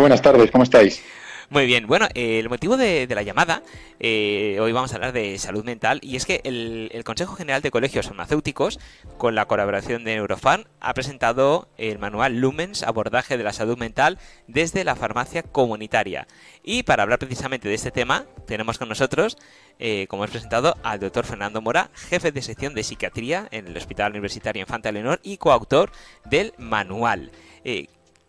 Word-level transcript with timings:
buenas 0.00 0.22
tardes, 0.22 0.50
¿cómo 0.50 0.64
estáis? 0.64 1.02
Muy 1.50 1.66
bien, 1.66 1.88
bueno, 1.88 2.06
eh, 2.14 2.38
el 2.38 2.48
motivo 2.48 2.76
de, 2.76 3.08
la 3.08 3.22
llamada, 3.22 3.64
eh, 3.98 4.58
hoy 4.60 4.70
vamos 4.70 4.92
a 4.92 4.94
hablar 4.94 5.12
de 5.12 5.36
salud 5.36 5.64
mental 5.64 5.98
y 6.00 6.14
es 6.14 6.24
que 6.24 6.40
el, 6.44 7.02
Consejo 7.04 7.34
General 7.34 7.60
de 7.60 7.72
Colegios 7.72 8.06
Farmacéuticos, 8.06 8.78
con 9.18 9.34
la 9.34 9.46
colaboración 9.46 10.04
de 10.04 10.14
Eurofan, 10.14 10.68
ha 10.78 10.94
presentado 10.94 11.68
el 11.76 11.98
manual 11.98 12.36
Lumens, 12.40 12.84
abordaje 12.84 13.36
de 13.36 13.42
la 13.42 13.52
salud 13.52 13.76
mental 13.76 14.18
desde 14.46 14.84
la 14.84 14.94
farmacia 14.94 15.42
comunitaria. 15.42 16.28
Y 16.62 16.84
para 16.84 17.02
hablar 17.02 17.18
precisamente 17.18 17.68
de 17.68 17.74
este 17.74 17.90
tema, 17.90 18.26
tenemos 18.46 18.78
con 18.78 18.88
nosotros, 18.88 19.36
eh, 19.80 20.06
como 20.08 20.22
hemos 20.22 20.30
presentado, 20.30 20.76
al 20.84 21.00
doctor 21.00 21.26
Fernando 21.26 21.60
Mora, 21.60 21.90
jefe 21.94 22.30
de 22.30 22.42
sección 22.42 22.74
de 22.74 22.84
psiquiatría 22.84 23.48
en 23.50 23.66
el 23.66 23.76
Hospital 23.76 24.12
Universitario 24.12 24.60
Infanta 24.60 24.92
Leonor 24.92 25.18
y 25.24 25.36
coautor 25.36 25.90
del 26.26 26.54
manual. 26.58 27.32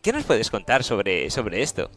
¿Qué 0.01 0.11
nos 0.11 0.23
puedes 0.23 0.49
contar 0.49 0.83
sobre, 0.83 1.29
sobre 1.29 1.61
esto? 1.61 1.91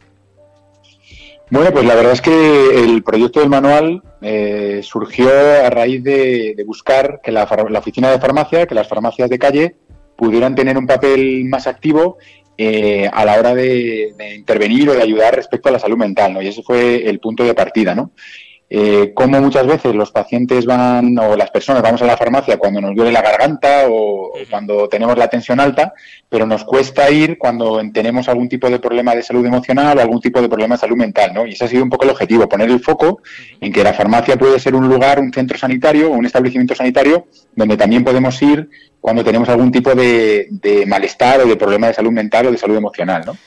Bueno, 1.49 1.71
pues 1.71 1.85
la 1.85 1.95
verdad 1.95 2.13
es 2.13 2.21
que 2.21 2.83
el 2.83 3.03
proyecto 3.03 3.39
del 3.39 3.49
manual 3.49 4.01
eh, 4.21 4.81
surgió 4.83 5.29
a 5.29 5.69
raíz 5.69 6.03
de, 6.03 6.55
buscar 6.65 7.19
que 7.23 7.31
la, 7.31 7.43
oficina 7.77 8.11
de 8.11 8.19
farmacia, 8.19 8.65
que 8.67 8.75
las 8.75 8.87
farmacias 8.87 9.29
de 9.29 9.39
calle 9.39 9.75
pudieran 10.15 10.55
tener 10.55 10.77
un 10.77 10.87
papel 10.87 11.45
más 11.45 11.67
activo 11.67 12.17
eh, 12.57 13.09
a 13.11 13.25
la 13.25 13.39
hora 13.39 13.53
de, 13.53 14.13
de, 14.17 14.35
intervenir 14.35 14.89
o 14.89 14.93
de 14.93 15.01
ayudar 15.01 15.35
respecto 15.35 15.69
a 15.69 15.71
la 15.71 15.79
salud 15.79 15.97
mental, 15.97 16.33
¿no? 16.33 16.41
Y 16.41 16.47
ese 16.47 16.63
fue 16.63 17.07
el 17.09 17.19
punto 17.19 17.43
de 17.43 17.53
partida, 17.53 17.93
¿no? 17.93 18.11
Eh, 18.67 19.11
cómo 19.13 19.39
muchas 19.41 19.67
veces 19.67 19.93
los 19.93 20.11
pacientes 20.11 20.65
van 20.65 21.17
o 21.19 21.35
las 21.35 21.51
personas 21.51 21.83
vamos 21.83 22.01
a 22.01 22.05
la 22.07 22.17
farmacia 22.17 22.57
cuando 22.57 22.81
nos 22.81 22.95
duele 22.95 23.11
la 23.11 23.21
garganta 23.21 23.83
o, 23.87 24.33
cuando 24.49 24.89
tenemos 24.89 25.15
la 25.17 25.27
tensión 25.27 25.59
alta, 25.59 25.93
pero 26.27 26.47
nos 26.47 26.63
cuesta 26.63 27.09
ir 27.11 27.37
cuando 27.37 27.79
tenemos 27.93 28.27
algún 28.27 28.49
tipo 28.49 28.67
de 28.69 28.79
problema 28.79 29.13
de 29.13 29.21
salud 29.21 29.45
emocional 29.45 29.97
o 29.97 30.01
algún 30.01 30.19
tipo 30.19 30.41
de 30.41 30.49
problema 30.49 30.75
de 30.75 30.81
salud 30.81 30.97
mental, 30.97 31.31
¿no? 31.33 31.45
Y 31.45 31.51
ese 31.51 31.65
ha 31.65 31.67
sido 31.67 31.83
un 31.83 31.89
poco 31.89 32.05
el 32.05 32.09
objetivo, 32.09 32.49
poner 32.49 32.69
el 32.69 32.79
foco 32.79 33.21
en 33.61 33.71
que 33.71 33.83
la 33.83 33.93
farmacia 33.93 34.35
puede 34.35 34.59
ser 34.59 34.73
un 34.73 34.89
lugar, 34.89 35.19
un 35.19 35.31
centro 35.31 35.57
sanitario 35.57 36.09
o 36.11 36.15
un 36.15 36.25
establecimiento 36.25 36.73
sanitario 36.73 37.27
donde 37.55 37.77
también 37.77 38.03
podemos 38.03 38.41
ir 38.41 38.69
cuando 38.99 39.23
tenemos 39.23 39.47
algún 39.49 39.71
tipo 39.71 39.93
de, 39.93 40.47
de 40.49 40.85
malestar 40.87 41.41
o 41.41 41.45
de 41.45 41.55
problema 41.55 41.87
de 41.87 41.93
salud 41.93 42.11
mental 42.11 42.47
o 42.47 42.51
de 42.51 42.57
salud 42.57 42.75
emocional, 42.75 43.23
¿no? 43.27 43.37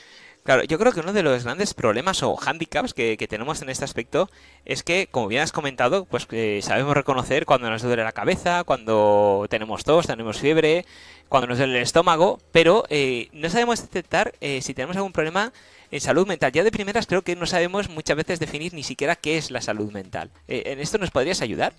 Claro, 0.43 0.63
yo 0.63 0.79
creo 0.79 0.91
que 0.91 1.01
uno 1.01 1.13
de 1.13 1.21
los 1.21 1.43
grandes 1.43 1.73
problemas 1.73 2.23
o 2.23 2.35
hándicaps 2.35 2.93
que, 2.93 3.17
tenemos 3.29 3.61
en 3.61 3.69
este 3.69 3.85
aspecto 3.85 4.29
es 4.65 4.83
que, 4.83 5.07
como 5.11 5.27
bien 5.27 5.41
has 5.41 5.51
comentado, 5.51 6.05
pues 6.05 6.27
eh, 6.31 6.59
sabemos 6.63 6.95
reconocer 6.95 7.45
cuando 7.45 7.69
nos 7.69 7.81
duele 7.83 8.03
la 8.03 8.13
cabeza, 8.13 8.63
cuando 8.63 9.45
tenemos 9.49 9.83
tos, 9.83 10.07
tenemos 10.07 10.39
fiebre, 10.39 10.85
cuando 11.27 11.47
nos 11.47 11.57
duele 11.57 11.77
el 11.77 11.83
estómago, 11.83 12.39
pero 12.51 12.85
eh, 12.89 13.27
no 13.33 13.49
sabemos 13.49 13.81
detectar 13.81 14.33
eh, 14.41 14.61
si 14.61 14.73
tenemos 14.73 14.95
algún 14.95 15.11
problema 15.11 15.51
en 15.91 16.01
salud 16.01 16.25
mental. 16.25 16.51
Ya 16.51 16.63
de 16.63 16.71
primeras 16.71 17.05
creo 17.05 17.21
que 17.21 17.35
no 17.35 17.45
sabemos 17.45 17.89
muchas 17.89 18.17
veces 18.17 18.39
definir 18.39 18.73
ni 18.73 18.83
siquiera 18.83 19.15
qué 19.15 19.37
es 19.37 19.51
la 19.51 19.61
salud 19.61 19.91
mental. 19.91 20.31
¿En 20.47 20.79
esto 20.79 20.97
nos 20.97 21.11
podrías 21.11 21.41
ayudar? 21.41 21.73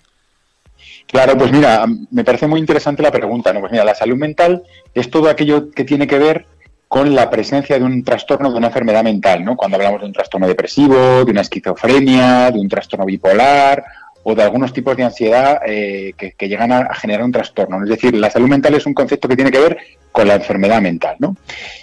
Claro, 1.06 1.36
pues 1.36 1.50
mira, 1.50 1.86
me 2.10 2.24
parece 2.24 2.46
muy 2.46 2.60
interesante 2.60 3.02
la 3.02 3.10
pregunta. 3.10 3.52
¿no? 3.52 3.60
Pues 3.60 3.72
mira, 3.72 3.84
la 3.84 3.94
salud 3.94 4.16
mental 4.16 4.62
es 4.94 5.10
todo 5.10 5.28
aquello 5.28 5.70
que 5.70 5.84
tiene 5.84 6.06
que 6.06 6.18
ver 6.18 6.46
con 6.90 7.14
la 7.14 7.30
presencia 7.30 7.78
de 7.78 7.84
un 7.84 8.02
trastorno 8.02 8.50
de 8.50 8.58
una 8.58 8.66
enfermedad 8.66 9.04
mental, 9.04 9.44
¿no? 9.44 9.56
Cuando 9.56 9.76
hablamos 9.76 10.00
de 10.00 10.08
un 10.08 10.12
trastorno 10.12 10.48
depresivo, 10.48 11.24
de 11.24 11.30
una 11.30 11.42
esquizofrenia, 11.42 12.50
de 12.50 12.58
un 12.58 12.68
trastorno 12.68 13.06
bipolar 13.06 13.84
o 14.24 14.34
de 14.34 14.42
algunos 14.42 14.72
tipos 14.72 14.96
de 14.96 15.04
ansiedad 15.04 15.60
eh, 15.64 16.14
que, 16.18 16.48
llegan 16.48 16.72
a, 16.72 16.92
generar 16.94 17.24
un 17.24 17.30
trastorno. 17.30 17.80
Es 17.84 17.90
decir, 17.90 18.16
la 18.16 18.28
salud 18.28 18.48
mental 18.48 18.74
es 18.74 18.86
un 18.86 18.94
concepto 18.94 19.28
que 19.28 19.36
tiene 19.36 19.52
que 19.52 19.60
ver 19.60 19.78
con 20.10 20.26
la 20.26 20.34
enfermedad 20.34 20.82
mental, 20.82 21.14
¿no? 21.20 21.36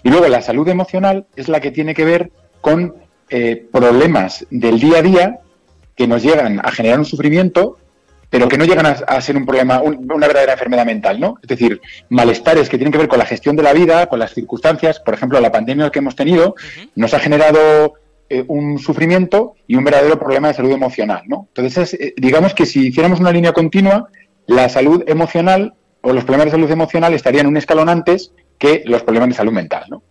Y 0.04 0.10
luego 0.10 0.28
la 0.28 0.42
salud 0.42 0.68
emocional 0.68 1.26
es 1.38 1.48
la 1.48 1.62
que 1.62 1.72
tiene 1.72 1.94
que 1.94 2.04
ver 2.04 2.30
con 2.60 2.94
eh, 3.30 3.66
problemas 3.72 4.46
del 4.50 4.78
día 4.78 4.98
a 4.98 5.04
día 5.04 5.40
que 5.96 6.06
nos 6.06 6.22
llegan 6.22 6.60
a 6.62 6.70
generar 6.70 7.00
un 7.00 7.06
sufrimiento 7.06 7.78
pero 8.30 8.48
que 8.48 8.58
no 8.58 8.66
llegan 8.66 8.86
a, 8.86 9.22
ser 9.22 9.38
un 9.38 9.46
problema, 9.46 9.82
una 9.82 10.28
verdadera 10.28 10.54
enfermedad 10.54 10.86
mental, 10.86 11.20
¿no? 11.20 11.36
Es 11.42 11.48
decir, 11.48 11.82
malestares 12.10 12.68
que 12.68 12.78
tienen 12.78 12.92
que 12.92 12.98
ver 12.98 13.08
con 13.08 13.20
la 13.20 13.26
gestión 13.26 13.56
de 13.56 13.64
la 13.64 13.74
vida, 13.74 14.08
con 14.08 14.20
las 14.20 14.34
circunstancias, 14.34 15.00
por 15.00 15.14
ejemplo, 15.14 15.40
la 15.40 15.52
pandemia 15.52 15.90
que 15.90 16.00
hemos 16.00 16.16
tenido, 16.16 16.56
nos 16.96 17.14
ha 17.14 17.20
generado 17.20 17.94
eh, 18.30 18.44
un 18.48 18.80
sufrimiento 18.80 19.56
y 19.66 19.76
un 19.76 19.86
verdadero 19.86 20.20
problema 20.20 20.50
de 20.50 20.56
salud 20.56 20.72
emocional, 20.72 21.24
¿no? 21.28 21.48
Entonces, 21.56 21.94
eh, 21.94 22.14
digamos 22.18 22.54
que 22.54 22.66
si 22.66 22.88
hiciéramos 22.88 23.22
una 23.22 23.32
línea 23.32 23.54
continua, 23.54 24.10
la 24.46 24.68
salud 24.68 25.04
emocional 25.08 25.76
o 26.02 26.12
los 26.12 26.26
problemas 26.26 26.48
de 26.48 26.52
salud 26.52 26.70
emocional 26.70 27.14
estarían 27.14 27.48
un 27.48 27.56
escalón 27.56 27.88
antes 27.88 28.34
que 28.58 28.84
los 28.86 29.04
problemas 29.04 29.30
de 29.30 29.36
salud 29.36 29.54
mental, 29.54 29.86
¿no? 29.90 30.04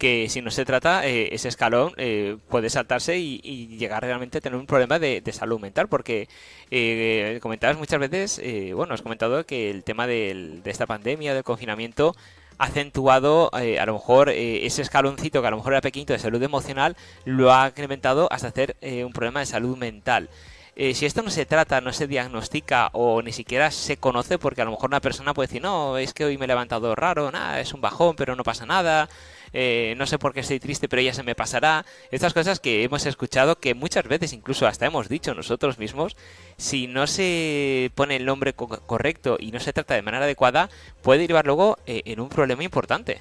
Que 0.00 0.30
si 0.30 0.40
no 0.40 0.50
se 0.50 0.64
trata, 0.64 1.06
eh, 1.06 1.28
ese 1.32 1.48
escalón 1.48 1.92
eh, 1.98 2.38
puede 2.48 2.70
saltarse 2.70 3.18
y, 3.18 3.38
llegar 3.76 4.02
realmente 4.02 4.38
a 4.38 4.40
tener 4.40 4.58
un 4.58 4.66
problema 4.66 4.98
de, 4.98 5.22
salud 5.30 5.60
mental, 5.60 5.88
porque 5.88 6.26
eh, 6.70 7.38
comentabas 7.42 7.76
muchas 7.76 8.00
veces, 8.00 8.40
eh, 8.42 8.72
bueno, 8.74 8.94
has 8.94 9.02
comentado 9.02 9.44
que 9.44 9.70
el 9.70 9.84
tema 9.84 10.06
de 10.06 10.62
esta 10.64 10.86
pandemia, 10.86 11.34
del 11.34 11.44
confinamiento, 11.44 12.16
ha 12.56 12.64
acentuado 12.64 13.50
a 13.52 13.86
lo 13.86 13.94
mejor 13.94 14.30
ese 14.30 14.82
escaloncito 14.82 15.40
que 15.40 15.48
a 15.48 15.50
lo 15.50 15.58
mejor 15.58 15.74
era 15.74 15.80
pequeñito 15.82 16.12
de 16.14 16.18
salud 16.18 16.42
emocional, 16.42 16.96
lo 17.24 17.52
ha 17.52 17.68
incrementado 17.68 18.28
hasta 18.30 18.48
hacer 18.48 18.76
un 18.82 19.12
problema 19.12 19.40
de 19.40 19.46
salud 19.46 19.76
mental. 19.78 20.28
si 20.76 21.06
esto 21.06 21.22
no 21.22 21.30
se 21.30 21.46
trata, 21.46 21.80
no 21.80 21.92
se 21.92 22.06
diagnostica 22.06 22.90
o 22.92 23.22
ni 23.22 23.32
siquiera 23.32 23.70
se 23.70 23.96
conoce, 23.96 24.38
porque 24.38 24.62
a 24.62 24.66
lo 24.66 24.72
mejor 24.72 24.90
una 24.90 25.00
persona 25.00 25.32
puede 25.32 25.48
decir, 25.48 25.62
no, 25.62 25.96
es 25.96 26.12
que 26.12 26.24
hoy 26.24 26.36
me 26.36 26.44
he 26.44 26.48
levantado 26.48 26.94
raro, 26.94 27.30
nada, 27.30 27.60
es 27.60 27.72
un 27.72 27.80
bajón, 27.80 28.14
pero 28.16 28.36
no 28.36 28.44
pasa 28.44 28.66
nada, 28.66 29.08
eh, 29.52 29.94
no 29.96 30.06
sé 30.06 30.18
por 30.18 30.32
qué 30.32 30.40
estoy 30.40 30.60
triste, 30.60 30.88
pero 30.88 31.02
ya 31.02 31.14
se 31.14 31.22
me 31.22 31.34
pasará. 31.34 31.84
Estas 32.10 32.34
cosas 32.34 32.60
que 32.60 32.84
hemos 32.84 33.06
escuchado 33.06 33.58
que 33.58 33.74
muchas 33.74 34.04
veces, 34.04 34.32
incluso 34.32 34.66
hasta 34.66 34.86
hemos 34.86 35.08
dicho 35.08 35.34
nosotros 35.34 35.78
mismos, 35.78 36.16
si 36.56 36.86
no 36.86 37.06
se 37.06 37.90
pone 37.94 38.16
el 38.16 38.24
nombre 38.24 38.52
correcto 38.54 39.36
y 39.38 39.52
no 39.52 39.60
se 39.60 39.72
trata 39.72 39.94
de 39.94 40.02
manera 40.02 40.24
adecuada, 40.24 40.70
puede 41.02 41.20
derivar 41.20 41.46
luego 41.46 41.78
eh, 41.86 42.02
en 42.04 42.20
un 42.20 42.28
problema 42.28 42.64
importante. 42.64 43.20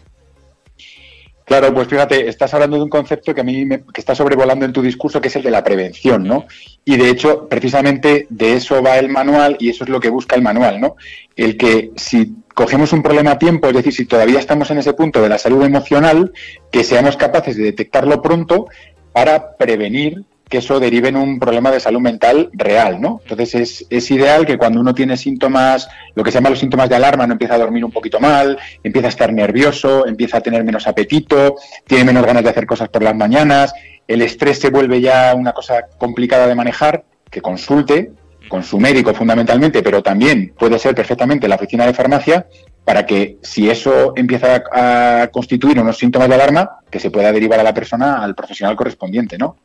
Claro, 1.49 1.73
pues 1.73 1.87
fíjate, 1.87 2.29
estás 2.29 2.53
hablando 2.53 2.77
de 2.77 2.83
un 2.83 2.89
concepto 2.89 3.33
que 3.33 3.41
a 3.41 3.43
mí 3.43 3.65
me, 3.65 3.79
que 3.79 4.01
está 4.01 4.13
sobrevolando 4.13 4.65
en 4.65 4.71
tu 4.71 4.83
discurso, 4.83 5.19
que 5.19 5.29
es 5.29 5.35
el 5.35 5.41
de 5.41 5.49
la 5.49 5.63
prevención, 5.63 6.23
¿no? 6.23 6.45
Y 6.85 6.95
de 6.95 7.09
hecho, 7.09 7.47
precisamente 7.49 8.27
de 8.29 8.53
eso 8.53 8.83
va 8.83 8.99
el 8.99 9.09
manual 9.09 9.57
y 9.59 9.69
eso 9.69 9.83
es 9.83 9.89
lo 9.89 9.99
que 9.99 10.09
busca 10.11 10.35
el 10.35 10.43
manual, 10.43 10.79
¿no? 10.79 10.95
El 11.35 11.57
que 11.57 11.89
si 11.95 12.35
cogemos 12.53 12.93
un 12.93 13.01
problema 13.01 13.31
a 13.31 13.39
tiempo, 13.39 13.67
es 13.67 13.73
decir, 13.73 13.93
si 13.93 14.05
todavía 14.05 14.37
estamos 14.37 14.69
en 14.69 14.77
ese 14.77 14.93
punto 14.93 15.23
de 15.23 15.29
la 15.29 15.39
salud 15.39 15.65
emocional, 15.65 16.33
que 16.71 16.83
seamos 16.83 17.17
capaces 17.17 17.57
de 17.57 17.63
detectarlo 17.63 18.21
pronto 18.21 18.67
para 19.11 19.57
prevenir 19.57 20.25
que 20.49 20.57
eso 20.57 20.79
derive 20.79 21.09
en 21.09 21.15
un 21.15 21.39
problema 21.39 21.71
de 21.71 21.79
salud 21.79 22.01
mental 22.01 22.49
real, 22.53 22.99
¿no? 22.99 23.21
Entonces 23.23 23.55
es, 23.55 23.85
es, 23.89 24.09
ideal 24.09 24.47
que 24.47 24.57
cuando 24.57 24.81
uno 24.81 24.95
tiene 24.95 25.15
síntomas, 25.15 25.87
lo 26.15 26.23
que 26.23 26.31
se 26.31 26.37
llama 26.37 26.49
los 26.49 26.59
síntomas 26.59 26.89
de 26.89 26.95
alarma, 26.95 27.27
no 27.27 27.33
empieza 27.33 27.53
a 27.53 27.59
dormir 27.59 27.85
un 27.85 27.91
poquito 27.91 28.19
mal, 28.19 28.57
empieza 28.83 29.07
a 29.07 29.09
estar 29.09 29.31
nervioso, 29.31 30.07
empieza 30.07 30.37
a 30.37 30.41
tener 30.41 30.63
menos 30.63 30.87
apetito, 30.87 31.55
tiene 31.85 32.03
menos 32.03 32.25
ganas 32.25 32.43
de 32.43 32.49
hacer 32.49 32.65
cosas 32.65 32.89
por 32.89 33.03
las 33.03 33.15
mañanas, 33.15 33.73
el 34.07 34.23
estrés 34.23 34.59
se 34.59 34.71
vuelve 34.71 34.99
ya 35.01 35.35
una 35.35 35.53
cosa 35.53 35.85
complicada 35.99 36.47
de 36.47 36.55
manejar, 36.55 37.03
que 37.29 37.41
consulte, 37.41 38.11
con 38.49 38.63
su 38.63 38.79
médico 38.79 39.13
fundamentalmente, 39.13 39.81
pero 39.81 40.03
también 40.03 40.53
puede 40.57 40.77
ser 40.77 40.95
perfectamente 40.95 41.47
la 41.47 41.55
oficina 41.55 41.85
de 41.85 41.93
farmacia 41.93 42.47
para 42.83 43.05
que 43.05 43.37
si 43.43 43.69
eso 43.69 44.13
empieza 44.15 44.63
a, 44.73 45.27
constituir 45.27 45.79
unos 45.79 45.97
síntomas 45.97 46.27
de 46.27 46.35
alarma, 46.35 46.79
que 46.89 46.99
se 46.99 47.11
pueda 47.11 47.31
derivar 47.31 47.59
a 47.59 47.63
la 47.63 47.73
persona 47.73 48.23
al 48.23 48.33
profesional 48.33 48.75
correspondiente, 48.75 49.37
¿no? 49.37 49.57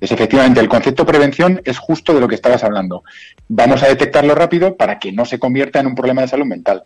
Es 0.00 0.10
efectivamente, 0.10 0.60
el 0.60 0.68
concepto 0.68 1.04
prevención 1.04 1.60
es 1.64 1.78
justo 1.78 2.14
de 2.14 2.20
lo 2.20 2.26
que 2.26 2.34
estabas 2.34 2.64
hablando. 2.64 3.04
Vamos 3.48 3.82
a 3.82 3.88
detectarlo 3.88 4.34
rápido 4.34 4.76
para 4.76 4.98
que 4.98 5.12
no 5.12 5.26
se 5.26 5.38
convierta 5.38 5.78
en 5.78 5.88
un 5.88 5.94
problema 5.94 6.22
de 6.22 6.28
salud 6.28 6.46
mental. 6.46 6.84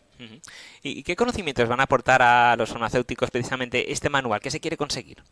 ¿Y 0.82 1.02
qué 1.04 1.14
conocimientos 1.16 1.68
van 1.68 1.80
a 1.80 1.84
aportar 1.84 2.20
a 2.20 2.56
los 2.56 2.70
farmacéuticos 2.70 3.30
precisamente 3.30 3.92
este 3.92 4.10
manual? 4.10 4.40
¿Qué 4.40 4.50
se 4.50 4.60
quiere 4.60 4.76
conseguir? 4.76 5.22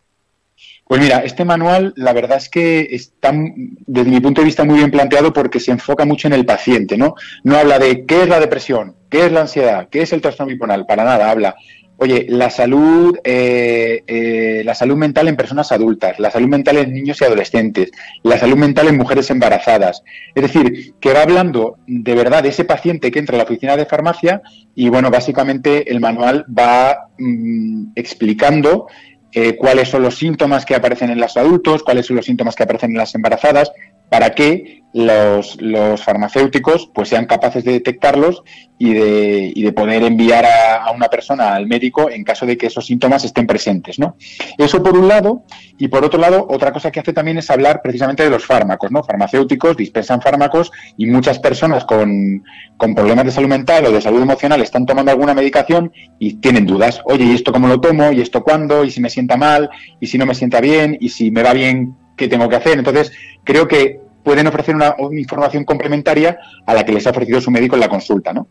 Pues 0.86 1.00
mira, 1.00 1.18
este 1.18 1.44
manual 1.44 1.94
la 1.96 2.12
verdad 2.12 2.36
es 2.36 2.48
que 2.48 2.88
está, 2.90 3.32
desde 3.32 4.10
mi 4.10 4.20
punto 4.20 4.40
de 4.40 4.46
vista, 4.46 4.64
muy 4.64 4.76
bien 4.76 4.90
planteado 4.90 5.32
porque 5.32 5.60
se 5.60 5.70
enfoca 5.70 6.04
mucho 6.04 6.28
en 6.28 6.34
el 6.34 6.44
paciente, 6.44 6.96
¿no? 6.96 7.14
No 7.44 7.56
habla 7.56 7.78
de 7.78 8.04
qué 8.04 8.22
es 8.22 8.28
la 8.28 8.40
depresión, 8.40 8.96
qué 9.08 9.26
es 9.26 9.32
la 9.32 9.42
ansiedad, 9.42 9.88
qué 9.90 10.02
es 10.02 10.12
el 10.12 10.20
trastorno 10.20 10.52
bipolar, 10.52 10.86
para 10.86 11.04
nada, 11.04 11.30
habla, 11.30 11.54
oye, 12.02 12.26
la 12.28 12.50
salud, 12.50 13.16
eh, 13.22 14.02
eh, 14.06 14.62
la 14.64 14.74
salud 14.74 14.96
mental 14.96 15.28
en 15.28 15.36
personas 15.36 15.70
adultas, 15.70 16.18
la 16.18 16.32
salud 16.32 16.48
mental 16.48 16.76
en 16.78 16.92
niños 16.92 17.20
y 17.20 17.24
adolescentes, 17.24 17.92
la 18.24 18.38
salud 18.38 18.56
mental 18.56 18.88
en 18.88 18.96
mujeres 18.96 19.30
embarazadas. 19.30 20.02
Es 20.34 20.42
decir, 20.42 20.94
que 21.00 21.12
va 21.12 21.22
hablando 21.22 21.76
de 21.86 22.14
verdad 22.14 22.42
de 22.42 22.48
ese 22.48 22.64
paciente 22.64 23.12
que 23.12 23.20
entra 23.20 23.36
a 23.36 23.38
la 23.38 23.44
oficina 23.44 23.76
de 23.76 23.86
farmacia 23.86 24.42
y, 24.74 24.88
bueno, 24.88 25.10
básicamente 25.10 25.90
el 25.92 26.00
manual 26.00 26.44
va 26.46 27.08
mm, 27.18 27.92
explicando 27.94 28.88
eh, 29.32 29.56
cuáles 29.56 29.88
son 29.88 30.02
los 30.02 30.16
síntomas 30.16 30.64
que 30.64 30.74
aparecen 30.74 31.10
en 31.10 31.20
los 31.20 31.36
adultos, 31.36 31.82
cuáles 31.82 32.06
son 32.06 32.16
los 32.16 32.26
síntomas 32.26 32.54
que 32.54 32.64
aparecen 32.64 32.90
en 32.90 32.98
las 32.98 33.14
embarazadas, 33.14 33.72
para 34.12 34.34
que 34.34 34.82
los, 34.92 35.58
los, 35.62 36.04
farmacéuticos 36.04 36.90
pues 36.92 37.08
sean 37.08 37.24
capaces 37.24 37.64
de 37.64 37.72
detectarlos 37.72 38.42
y 38.76 38.92
de, 38.92 39.50
y 39.54 39.62
de 39.62 39.72
poder 39.72 40.02
enviar 40.02 40.44
a, 40.44 40.90
una 40.94 41.08
persona 41.08 41.54
al 41.54 41.66
médico 41.66 42.10
en 42.10 42.22
caso 42.22 42.44
de 42.44 42.58
que 42.58 42.66
esos 42.66 42.84
síntomas 42.84 43.24
estén 43.24 43.46
presentes, 43.46 43.98
¿no? 43.98 44.18
Eso 44.58 44.82
por 44.82 44.98
un 44.98 45.08
lado, 45.08 45.44
y 45.78 45.88
por 45.88 46.04
otro 46.04 46.20
lado, 46.20 46.46
otra 46.46 46.74
cosa 46.74 46.90
que 46.90 47.00
hace 47.00 47.14
también 47.14 47.38
es 47.38 47.48
hablar 47.48 47.80
precisamente 47.82 48.22
de 48.22 48.28
los 48.28 48.44
fármacos, 48.44 48.90
¿no? 48.90 49.02
Farmacéuticos 49.02 49.78
dispensan 49.78 50.20
fármacos 50.20 50.70
y 50.98 51.06
muchas 51.06 51.38
personas 51.38 51.86
con, 51.86 52.44
con 52.76 52.94
problemas 52.94 53.24
de 53.24 53.32
salud 53.32 53.48
mental 53.48 53.86
o 53.86 53.92
de 53.92 54.02
salud 54.02 54.20
emocional 54.20 54.60
están 54.60 54.84
tomando 54.84 55.10
alguna 55.10 55.32
medicación 55.32 55.90
y 56.18 56.34
tienen 56.34 56.66
dudas. 56.66 57.00
Oye, 57.06 57.24
¿y 57.24 57.32
esto 57.32 57.50
cómo 57.50 57.66
lo 57.66 57.80
tomo? 57.80 58.12
¿Y 58.12 58.20
esto 58.20 58.44
cuándo? 58.44 58.84
¿Y 58.84 58.90
si 58.90 59.00
me 59.00 59.08
sienta 59.08 59.38
mal? 59.38 59.70
¿Y 60.00 60.06
si 60.08 60.18
no 60.18 60.26
me 60.26 60.34
sienta 60.34 60.60
bien? 60.60 60.98
¿Y 61.00 61.08
si 61.08 61.30
me 61.30 61.42
va 61.42 61.54
bien? 61.54 61.96
¿Qué 62.16 62.28
tengo 62.28 62.48
que 62.48 62.56
hacer? 62.56 62.78
Entonces, 62.78 63.12
creo 63.44 63.66
que 63.66 64.00
pueden 64.22 64.46
ofrecer 64.46 64.74
una, 64.74 64.94
información 65.12 65.64
complementaria 65.64 66.38
a 66.66 66.74
la 66.74 66.84
que 66.84 66.92
les 66.92 67.06
ha 67.06 67.10
ofrecido 67.10 67.40
su 67.40 67.50
médico 67.50 67.76
en 67.76 67.80
la 67.80 67.88
consulta, 67.88 68.32
¿no? 68.32 68.46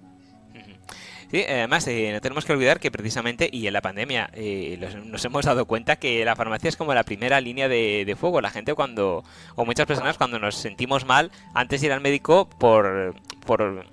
Sí, 1.32 1.46
además 1.48 1.88
eh, 1.88 2.12
no 2.12 2.20
tenemos 2.20 2.44
que 2.44 2.52
olvidar 2.52 2.82
que 2.82 2.92
precisamente, 2.92 3.50
y 3.50 3.66
en 3.66 3.72
la 3.72 3.80
pandemia, 3.80 4.30
eh, 4.34 4.78
nos 5.06 5.24
hemos 5.24 5.46
dado 5.46 5.66
cuenta 5.66 5.96
que 5.96 6.26
la 6.26 6.36
farmacia 6.36 6.68
es 6.68 6.76
como 6.76 6.94
la 6.94 7.04
primera 7.04 7.40
línea 7.40 7.70
de, 7.70 8.04
de, 8.06 8.16
fuego. 8.18 8.42
La 8.42 8.50
gente 8.50 8.74
cuando, 8.74 9.24
o 9.56 9.64
muchas 9.64 9.86
personas 9.86 10.18
cuando 10.18 10.40
nos 10.40 10.56
sentimos 10.56 11.06
mal, 11.06 11.32
antes 11.54 11.80
de 11.80 11.88
ir 11.88 11.94
al 11.94 12.02
médico 12.02 12.50
por, 12.50 13.16
por, 13.46 13.86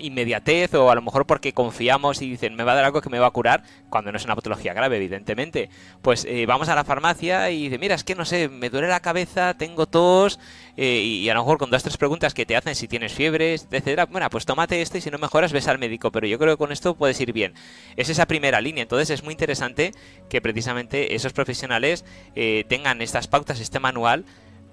inmediatez 0.00 0.74
o 0.74 0.90
a 0.90 0.94
lo 0.94 1.02
mejor 1.02 1.26
porque 1.26 1.52
confiamos 1.52 2.22
y 2.22 2.30
dicen 2.30 2.54
me 2.54 2.64
va 2.64 2.72
a 2.72 2.74
dar 2.76 2.84
algo 2.84 3.00
que 3.00 3.10
me 3.10 3.18
va 3.18 3.28
a 3.28 3.30
curar, 3.30 3.62
cuando 3.88 4.12
no 4.12 4.18
es 4.18 4.24
una 4.24 4.34
patología 4.34 4.74
grave, 4.74 4.96
evidentemente. 4.96 5.70
Pues 6.02 6.24
eh, 6.24 6.46
vamos 6.46 6.68
a 6.68 6.74
la 6.74 6.84
farmacia 6.84 7.50
y 7.50 7.64
dice, 7.64 7.78
mira, 7.78 7.94
es 7.94 8.04
que 8.04 8.14
no 8.14 8.24
sé, 8.24 8.48
me 8.48 8.70
duele 8.70 8.88
la 8.88 9.00
cabeza, 9.00 9.54
tengo 9.54 9.86
tos, 9.86 10.38
eh, 10.76 11.00
y 11.00 11.28
a 11.28 11.34
lo 11.34 11.40
mejor 11.40 11.58
con 11.58 11.70
dos 11.70 11.82
tres 11.82 11.96
preguntas 11.96 12.34
que 12.34 12.46
te 12.46 12.56
hacen 12.56 12.74
si 12.74 12.88
tienes 12.88 13.12
fiebre, 13.12 13.54
etcétera, 13.54 14.06
bueno, 14.06 14.28
pues 14.30 14.44
tómate 14.44 14.82
esto 14.82 14.98
y 14.98 15.00
si 15.00 15.10
no 15.10 15.18
mejoras 15.18 15.52
ves 15.52 15.68
al 15.68 15.78
médico, 15.78 16.10
pero 16.10 16.26
yo 16.26 16.38
creo 16.38 16.54
que 16.54 16.58
con 16.58 16.72
esto 16.72 16.94
puedes 16.94 17.20
ir 17.20 17.32
bien. 17.32 17.54
Es 17.96 18.08
esa 18.08 18.26
primera 18.26 18.60
línea, 18.60 18.82
entonces 18.82 19.10
es 19.10 19.22
muy 19.22 19.32
interesante 19.32 19.92
que 20.28 20.40
precisamente 20.40 21.14
esos 21.14 21.32
profesionales 21.32 22.04
eh, 22.34 22.64
tengan 22.68 23.00
estas 23.02 23.28
pautas, 23.28 23.60
este 23.60 23.80
manual, 23.80 24.24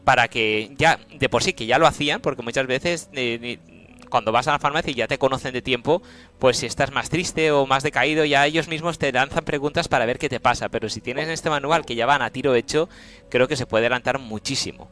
para 0.03 0.27
que 0.27 0.73
ya, 0.77 0.99
de 1.13 1.29
por 1.29 1.43
sí 1.43 1.53
que 1.53 1.65
ya 1.65 1.77
lo 1.77 1.87
hacían, 1.87 2.21
porque 2.21 2.41
muchas 2.41 2.67
veces 2.67 3.09
cuando 4.13 4.31
vas 4.31 4.47
a 4.47 4.51
la 4.51 4.59
farmacia 4.59 4.91
y 4.91 4.93
ya 4.93 5.07
te 5.07 5.17
conocen 5.17 5.53
de 5.53 5.63
tiempo, 5.63 6.03
pues 6.37 6.57
si 6.57 6.67
estás 6.67 6.91
más 6.91 7.09
triste 7.09 7.51
o 7.51 7.65
más 7.65 7.81
decaído, 7.81 8.25
ya 8.25 8.45
ellos 8.45 8.67
mismos 8.67 8.99
te 8.99 9.11
lanzan 9.11 9.43
preguntas 9.43 9.87
para 9.87 10.05
ver 10.05 10.19
qué 10.19 10.29
te 10.29 10.39
pasa. 10.39 10.69
Pero 10.69 10.87
si 10.87 11.01
tienes 11.01 11.29
este 11.29 11.49
manual 11.49 11.83
que 11.83 11.95
ya 11.95 12.05
van 12.05 12.21
a 12.21 12.29
tiro 12.29 12.53
hecho, 12.53 12.89
creo 13.31 13.47
que 13.47 13.55
se 13.55 13.65
puede 13.65 13.87
adelantar 13.87 14.19
muchísimo. 14.19 14.91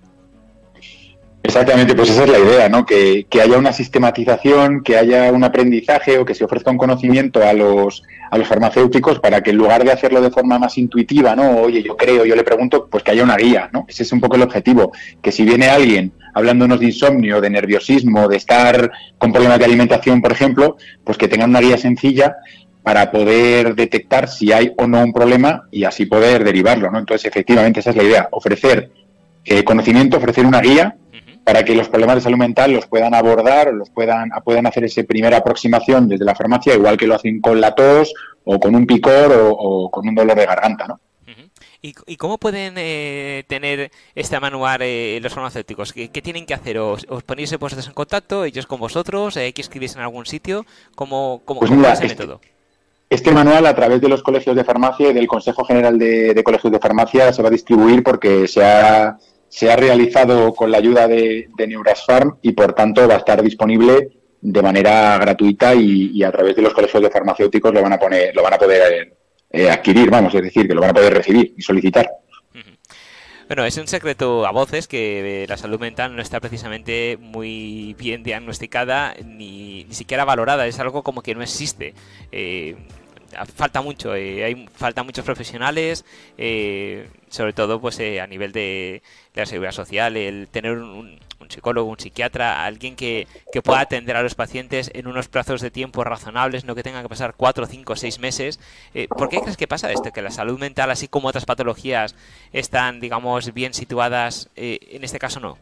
Exactamente, 1.51 1.95
pues 1.95 2.09
esa 2.09 2.23
es 2.23 2.29
la 2.29 2.39
idea, 2.39 2.69
¿no? 2.69 2.85
Que, 2.85 3.25
haya 3.33 3.57
una 3.57 3.73
sistematización, 3.73 4.83
que 4.83 4.95
haya 4.95 5.33
un 5.33 5.43
aprendizaje 5.43 6.17
o 6.17 6.23
que 6.23 6.33
se 6.33 6.45
ofrezca 6.45 6.71
un 6.71 6.77
conocimiento 6.77 7.43
a 7.43 7.51
los, 7.51 8.03
a 8.29 8.37
los 8.37 8.47
farmacéuticos 8.47 9.19
para 9.19 9.43
que 9.43 9.49
en 9.49 9.57
lugar 9.57 9.83
de 9.83 9.91
hacerlo 9.91 10.21
de 10.21 10.31
forma 10.31 10.57
más 10.57 10.77
intuitiva, 10.77 11.35
¿no? 11.35 11.57
Oye, 11.57 11.83
yo 11.83 11.97
creo, 11.97 12.23
yo 12.23 12.37
le 12.37 12.45
pregunto, 12.45 12.87
pues 12.89 13.03
que 13.03 13.11
haya 13.11 13.25
una 13.25 13.35
guía, 13.35 13.69
¿no? 13.73 13.85
Ese 13.89 14.03
es 14.03 14.13
un 14.13 14.21
poco 14.21 14.37
el 14.37 14.43
objetivo, 14.43 14.93
que 15.21 15.33
si 15.33 15.43
viene 15.43 15.67
alguien 15.67 16.13
hablándonos 16.33 16.79
de 16.79 16.85
insomnio, 16.85 17.41
de 17.41 17.49
nerviosismo, 17.49 18.29
de 18.29 18.37
estar 18.37 18.89
con 19.17 19.33
problemas 19.33 19.59
de 19.59 19.65
alimentación, 19.65 20.21
por 20.21 20.31
ejemplo, 20.31 20.77
pues 21.03 21.17
que 21.17 21.27
tengan 21.27 21.49
una 21.49 21.59
guía 21.59 21.77
sencilla 21.77 22.37
para 22.81 23.11
poder 23.11 23.75
detectar 23.75 24.29
si 24.29 24.53
hay 24.53 24.71
o 24.77 24.87
no 24.87 25.03
un 25.03 25.11
problema 25.11 25.67
y 25.69 25.83
así 25.83 26.05
poder 26.05 26.45
derivarlo, 26.45 26.89
¿no? 26.89 26.97
Entonces, 26.97 27.25
efectivamente, 27.25 27.81
esa 27.81 27.89
es 27.89 27.97
la 27.97 28.03
idea, 28.03 28.29
ofrecer 28.31 28.89
eh, 29.43 29.65
conocimiento, 29.65 30.15
ofrecer 30.15 30.45
una 30.45 30.61
guía 30.61 30.95
para 31.43 31.63
que 31.63 31.75
los 31.75 31.89
problemas 31.89 32.15
de 32.15 32.21
salud 32.21 32.37
mental 32.37 32.71
los 32.71 32.87
puedan 32.87 33.13
abordar 33.13 33.69
o 33.69 33.73
los 33.73 33.89
puedan, 33.89 34.29
puedan 34.43 34.67
hacer 34.67 34.83
esa 34.83 35.03
primera 35.03 35.37
aproximación 35.37 36.07
desde 36.07 36.25
la 36.25 36.35
farmacia, 36.35 36.75
igual 36.75 36.97
que 36.97 37.07
lo 37.07 37.15
hacen 37.15 37.41
con 37.41 37.59
la 37.59 37.73
tos 37.73 38.13
o 38.43 38.59
con 38.59 38.75
un 38.75 38.85
picor 38.85 39.31
o 39.33 39.89
con 39.89 40.07
un 40.07 40.15
dolor 40.15 40.37
de 40.37 40.45
garganta, 40.45 40.87
¿no? 40.87 40.99
¿Y, 41.83 42.15
cómo 42.17 42.37
pueden 42.37 42.75
eh, 42.77 43.43
tener 43.47 43.91
este 44.13 44.39
manual 44.39 44.81
eh, 44.83 45.19
los 45.19 45.33
farmacéuticos? 45.33 45.93
¿Qué, 45.93 46.09
tienen 46.09 46.45
que 46.45 46.53
hacer? 46.53 46.77
¿Os, 46.77 47.07
os 47.09 47.23
ponéis 47.23 47.57
vosotros 47.57 47.87
en 47.87 47.93
contacto, 47.93 48.45
ellos 48.45 48.67
con 48.67 48.79
vosotros? 48.79 49.35
¿Hay 49.37 49.51
que 49.51 49.63
escribirse 49.63 49.97
en 49.97 50.03
algún 50.03 50.27
sitio? 50.27 50.63
¿Cómo, 50.93 51.41
cómo, 51.43 51.61
pues 51.61 51.71
es 51.71 51.77
el 51.77 51.85
este, 51.85 52.07
método? 52.07 52.41
Este 53.09 53.31
manual, 53.31 53.65
a 53.65 53.75
través 53.75 53.99
de 53.99 54.09
los 54.09 54.21
colegios 54.21 54.55
de 54.55 54.63
farmacia 54.63 55.09
y 55.09 55.13
del 55.13 55.25
Consejo 55.25 55.65
General 55.65 55.97
de, 55.97 56.39
Colegios 56.43 56.71
de 56.71 56.79
Farmacia, 56.79 57.33
se 57.33 57.41
va 57.41 57.47
a 57.47 57.51
distribuir 57.51 58.03
porque 58.03 58.47
se 58.47 58.63
ha, 58.63 59.17
se 59.51 59.69
ha 59.69 59.75
realizado 59.75 60.53
con 60.53 60.71
la 60.71 60.77
ayuda 60.77 61.09
de, 61.09 61.49
de 61.57 61.67
Neurasfarm 61.67 62.37
y, 62.41 62.53
por 62.53 62.73
tanto, 62.73 63.05
va 63.05 63.15
a 63.15 63.17
estar 63.17 63.43
disponible 63.43 64.09
de 64.39 64.61
manera 64.61 65.17
gratuita 65.17 65.75
y, 65.75 66.11
y, 66.13 66.23
a 66.23 66.31
través 66.31 66.55
de 66.55 66.61
los 66.61 66.73
colegios 66.73 67.03
de 67.03 67.09
farmacéuticos 67.09 67.73
lo 67.73 67.81
van 67.81 67.91
a 67.91 67.99
poner, 67.99 68.33
lo 68.33 68.43
van 68.43 68.53
a 68.53 68.57
poder 68.57 69.13
eh, 69.51 69.69
adquirir, 69.69 70.09
vamos, 70.09 70.33
es 70.33 70.41
decir, 70.41 70.69
que 70.69 70.73
lo 70.73 70.79
van 70.79 70.91
a 70.91 70.93
poder 70.93 71.13
recibir 71.13 71.53
y 71.57 71.61
solicitar. 71.61 72.09
Bueno, 73.47 73.65
es 73.65 73.77
un 73.77 73.87
secreto 73.87 74.47
a 74.47 74.51
voces 74.51 74.87
que 74.87 75.43
eh, 75.43 75.47
la 75.47 75.57
salud 75.57 75.81
mental 75.81 76.15
no 76.15 76.21
está 76.21 76.39
precisamente 76.39 77.17
muy 77.19 77.93
bien 77.99 78.23
diagnosticada 78.23 79.13
ni, 79.25 79.83
ni 79.83 79.93
siquiera 79.93 80.23
valorada, 80.23 80.65
es 80.65 80.79
algo 80.79 81.03
como 81.03 81.21
que 81.21 81.35
no 81.35 81.43
existe. 81.43 81.93
Eh, 82.31 82.77
falta 83.55 83.81
mucho, 83.81 84.11
hay 84.11 84.67
falta 84.73 85.03
muchos 85.03 85.25
profesionales, 85.25 86.05
sobre 87.29 87.53
todo 87.53 87.79
pues 87.79 87.99
a 87.99 88.27
nivel 88.27 88.51
de, 88.51 89.01
de, 89.33 89.41
la 89.41 89.45
seguridad 89.45 89.71
social, 89.71 90.17
el 90.17 90.47
tener 90.49 90.77
un, 90.77 91.19
psicólogo, 91.51 91.89
un 91.89 91.99
psiquiatra, 91.99 92.65
alguien 92.65 92.95
que, 92.95 93.27
pueda 93.63 93.81
atender 93.81 94.15
a 94.15 94.23
los 94.23 94.35
pacientes 94.35 94.89
en 94.93 95.07
unos 95.07 95.27
plazos 95.27 95.61
de 95.61 95.71
tiempo 95.71 96.03
razonables, 96.03 96.65
no 96.65 96.75
que 96.75 96.83
tenga 96.83 97.01
que 97.01 97.09
pasar 97.09 97.35
cuatro, 97.35 97.65
cinco, 97.67 97.95
seis 97.95 98.19
meses. 98.19 98.59
Eh, 98.93 99.07
¿Por 99.07 99.29
qué 99.29 99.39
crees 99.41 99.57
que 99.57 99.67
pasa 99.67 99.91
esto? 99.91 100.11
Que 100.11 100.21
la 100.21 100.31
salud 100.31 100.59
mental, 100.59 100.89
así 100.89 101.07
como 101.07 101.27
otras 101.27 101.45
patologías, 101.45 102.15
están, 102.53 102.99
digamos, 102.99 103.53
bien 103.53 103.73
situadas, 103.73 104.49
eh, 104.55 104.79
en 104.91 105.03
este 105.03 105.19
caso 105.19 105.39
no. 105.39 105.57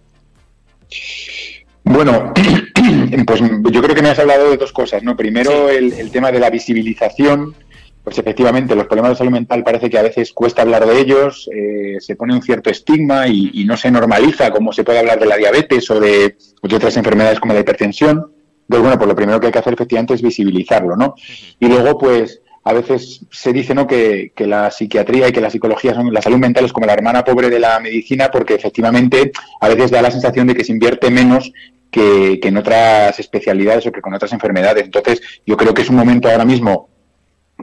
Bueno, 1.83 2.33
pues 3.25 3.41
yo 3.41 3.81
creo 3.81 3.95
que 3.95 4.01
me 4.01 4.09
has 4.09 4.19
hablado 4.19 4.50
de 4.50 4.57
dos 4.57 4.71
cosas, 4.71 5.03
¿no? 5.03 5.15
Primero 5.15 5.69
el, 5.69 5.94
el 5.94 6.11
tema 6.11 6.31
de 6.31 6.39
la 6.39 6.50
visibilización 6.50 7.56
pues 8.03 8.17
efectivamente 8.17 8.75
los 8.75 8.88
problemas 8.88 9.11
de 9.11 9.17
salud 9.17 9.31
mental 9.31 9.63
parece 9.63 9.89
que 9.89 10.00
a 10.00 10.01
veces 10.01 10.33
cuesta 10.33 10.61
hablar 10.61 10.85
de 10.85 11.00
ellos, 11.00 11.50
eh, 11.53 11.97
se 12.00 12.15
pone 12.15 12.33
un 12.33 12.41
cierto 12.41 12.69
estigma 12.69 13.27
y, 13.27 13.63
no 13.65 13.77
se 13.77 13.91
normaliza 13.91 14.50
como 14.50 14.73
se 14.73 14.83
puede 14.83 14.97
hablar 14.97 15.19
de 15.19 15.27
la 15.27 15.38
diabetes 15.38 15.91
o 15.91 16.00
de, 16.00 16.35
otras 16.63 16.97
enfermedades 16.97 17.39
como 17.39 17.53
la 17.53 17.59
hipertensión. 17.59 18.33
Entonces, 18.61 18.81
bueno, 18.81 18.97
pues 18.97 19.07
lo 19.07 19.15
primero 19.15 19.39
que 19.39 19.47
hay 19.47 19.51
que 19.51 19.59
hacer 19.59 19.73
efectivamente 19.73 20.15
es 20.15 20.23
visibilizarlo, 20.23 20.95
¿no? 20.95 21.13
Y 21.59 21.67
luego, 21.67 22.00
pues, 22.00 22.41
a 22.63 22.73
veces 22.73 23.25
se 23.29 23.53
dice 23.53 23.75
¿no? 23.75 23.85
que, 23.85 24.31
la 24.38 24.71
psiquiatría 24.71 25.27
y 25.27 25.31
que 25.31 25.41
la 25.41 25.51
psicología 25.51 25.94
son 25.94 26.12
la 26.12 26.21
salud 26.21 26.38
mental 26.38 26.65
es 26.65 26.73
como 26.73 26.88
la 26.88 26.94
hermana 26.94 27.23
pobre 27.23 27.50
de 27.50 27.59
la 27.59 27.79
medicina 27.79 28.29
porque 28.31 28.55
efectivamente 28.55 29.31
a 29.62 29.69
veces 29.69 29.91
da 29.91 30.01
la 30.01 30.12
sensación 30.12 30.48
de 30.48 30.55
que 30.55 30.63
se 30.63 30.72
invierte 30.72 31.10
menos 31.10 31.51
que, 31.91 32.39
en 32.41 32.58
otras 32.58 33.19
especialidades 33.19 33.86
o 33.88 33.91
que 33.91 34.01
con 34.01 34.13
otras 34.13 34.34
enfermedades. 34.34 34.86
Entonces 34.86 35.22
yo 35.46 35.58
creo 35.58 35.74
que 35.74 35.81
es 35.81 35.89
un 35.89 35.96
momento 35.96 36.29
ahora 36.29 36.46
mismo 36.46 36.89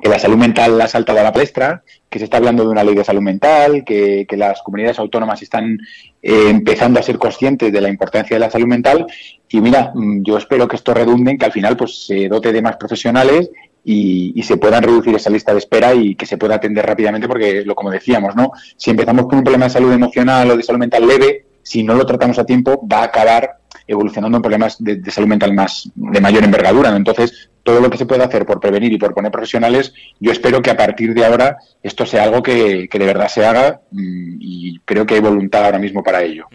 que 0.00 0.08
la 0.08 0.18
salud 0.18 0.36
mental 0.36 0.78
ha 0.80 0.88
saltado 0.88 1.20
a 1.20 1.22
la 1.22 1.32
palestra, 1.32 1.82
que 2.10 2.18
se 2.18 2.26
está 2.26 2.36
hablando 2.36 2.64
de 2.64 2.68
una 2.68 2.84
ley 2.84 2.94
de 2.94 3.04
salud 3.04 3.22
mental, 3.22 3.82
que, 3.84 4.26
las 4.32 4.60
comunidades 4.62 4.98
autónomas 4.98 5.40
están 5.40 5.78
eh, 6.22 6.48
empezando 6.50 7.00
a 7.00 7.02
ser 7.02 7.16
conscientes 7.18 7.72
de 7.72 7.80
la 7.80 7.88
importancia 7.88 8.36
de 8.36 8.40
la 8.40 8.50
salud 8.50 8.66
mental. 8.66 9.06
Y 9.48 9.60
mira, 9.60 9.92
mm, 9.94 10.22
yo 10.22 10.36
espero 10.36 10.68
que 10.68 10.76
esto 10.76 10.92
redunde 10.92 11.38
que 11.38 11.46
al 11.46 11.52
final 11.52 11.76
pues 11.76 12.06
se 12.06 12.28
dote 12.28 12.52
de 12.52 12.60
más 12.60 12.76
profesionales 12.76 13.50
y, 13.88 14.42
se 14.42 14.56
puedan 14.56 14.82
reducir 14.82 15.14
esa 15.14 15.30
lista 15.30 15.52
de 15.52 15.58
espera 15.58 15.94
y 15.94 16.16
que 16.16 16.26
se 16.26 16.36
pueda 16.36 16.56
atender 16.56 16.84
rápidamente, 16.84 17.28
porque 17.28 17.64
lo 17.64 17.74
como 17.74 17.90
decíamos, 17.90 18.34
¿no? 18.34 18.50
Si 18.76 18.90
empezamos 18.90 19.26
con 19.26 19.38
un 19.38 19.44
problema 19.44 19.66
de 19.66 19.70
salud 19.70 19.92
emocional 19.92 20.50
o 20.50 20.56
de 20.56 20.62
salud 20.62 20.80
mental 20.80 21.06
leve, 21.06 21.46
si 21.62 21.82
no 21.82 21.94
lo 21.94 22.04
tratamos 22.04 22.38
a 22.38 22.44
tiempo, 22.44 22.86
va 22.86 23.00
a 23.00 23.04
acabar 23.04 23.58
evolucionando 23.86 24.38
en 24.38 24.42
problemas 24.42 24.76
de, 24.82 25.10
salud 25.10 25.28
mental 25.28 25.54
más 25.54 25.90
de 25.94 26.20
mayor 26.20 26.44
envergadura. 26.44 26.94
Entonces, 26.94 27.50
todo 27.62 27.80
lo 27.80 27.90
que 27.90 27.98
se 27.98 28.06
puede 28.06 28.22
hacer 28.22 28.46
por 28.46 28.60
prevenir 28.60 28.92
y 28.92 28.98
por 28.98 29.14
poner 29.14 29.32
profesionales, 29.32 29.92
yo 30.20 30.32
espero 30.32 30.62
que 30.62 30.70
a 30.70 30.76
partir 30.76 31.14
de 31.14 31.24
ahora 31.24 31.58
esto 31.82 32.06
sea 32.06 32.24
algo 32.24 32.42
que, 32.42 32.88
de 32.90 33.06
verdad 33.06 33.28
se 33.28 33.44
haga 33.44 33.80
mm, 33.90 34.36
y 34.40 34.78
creo 34.84 35.04
que 35.06 35.14
hay 35.14 35.20
voluntad 35.20 35.64
ahora 35.64 35.78
mismo 35.78 36.02
para 36.02 36.22
ello. 36.22 36.46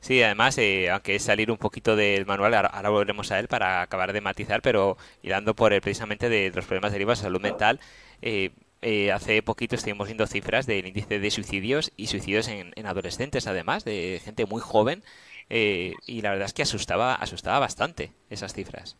Sí, 0.00 0.22
además, 0.22 0.56
eh, 0.58 0.90
aunque 0.90 1.14
es 1.14 1.22
salir 1.22 1.50
un 1.50 1.58
poquito 1.58 1.94
del 1.94 2.24
manual, 2.24 2.54
ahora, 2.54 2.88
volveremos 2.88 3.30
a 3.32 3.38
él 3.38 3.48
para 3.48 3.82
acabar 3.82 4.12
de 4.12 4.22
matizar, 4.22 4.62
pero 4.62 4.96
irando 5.22 5.54
por 5.54 5.72
el 5.72 5.82
precisamente 5.82 6.28
de 6.28 6.50
los 6.54 6.64
problemas 6.64 6.92
derivados 6.92 7.18
de 7.20 7.24
salud 7.24 7.40
mental, 7.40 7.80
eh, 8.22 8.50
eh, 8.82 9.12
hace 9.12 9.42
poquito 9.42 9.74
estuvimos 9.76 10.08
viendo 10.08 10.26
cifras 10.26 10.66
del 10.66 10.86
índice 10.86 11.18
de 11.20 11.30
suicidios 11.30 11.92
y 11.98 12.06
suicidios 12.06 12.48
en, 12.48 12.72
en 12.76 12.86
adolescentes, 12.86 13.46
además, 13.46 13.84
de 13.84 14.20
gente 14.24 14.46
muy 14.46 14.62
joven, 14.62 15.04
y 15.50 16.22
la 16.22 16.30
verdad 16.30 16.46
es 16.46 16.52
que 16.52 16.62
asustaba, 16.62 17.14
asustaba 17.14 17.58
bastante 17.58 18.12
esas 18.30 18.54
cifras. 18.54 18.96